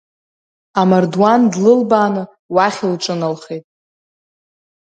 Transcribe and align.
Амардуан 0.79 1.41
длылбааны, 1.51 2.23
уахь 2.53 2.81
лҿыналхеит. 2.91 3.65